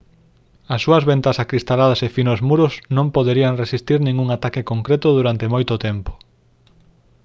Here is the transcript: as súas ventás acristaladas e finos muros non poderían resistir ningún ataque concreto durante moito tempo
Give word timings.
as 0.73 0.79
súas 0.85 1.03
ventás 1.11 1.37
acristaladas 1.43 1.99
e 2.07 2.13
finos 2.17 2.39
muros 2.49 2.73
non 2.97 3.07
poderían 3.15 3.59
resistir 3.63 3.97
ningún 4.01 4.29
ataque 4.37 4.67
concreto 4.71 5.07
durante 5.17 5.51
moito 5.53 5.73
tempo 5.87 6.11